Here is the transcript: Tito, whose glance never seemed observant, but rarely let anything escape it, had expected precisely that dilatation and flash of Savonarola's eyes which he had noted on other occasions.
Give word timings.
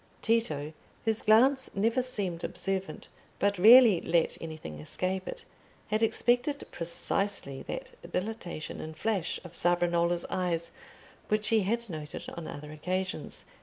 Tito, 0.23 0.73
whose 1.05 1.21
glance 1.21 1.75
never 1.75 2.01
seemed 2.01 2.43
observant, 2.43 3.07
but 3.37 3.59
rarely 3.59 4.01
let 4.01 4.35
anything 4.41 4.79
escape 4.79 5.27
it, 5.27 5.45
had 5.89 6.01
expected 6.01 6.63
precisely 6.71 7.61
that 7.61 7.91
dilatation 8.11 8.81
and 8.81 8.97
flash 8.97 9.39
of 9.43 9.53
Savonarola's 9.53 10.25
eyes 10.31 10.71
which 11.27 11.49
he 11.49 11.59
had 11.59 11.87
noted 11.87 12.27
on 12.35 12.47
other 12.47 12.71
occasions. 12.71 13.45